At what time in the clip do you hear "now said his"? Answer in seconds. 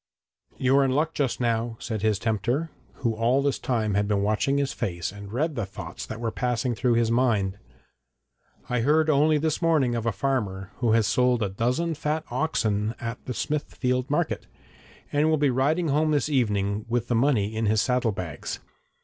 1.39-2.17